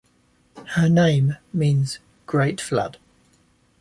[0.69, 2.97] Her name means "Great Flood".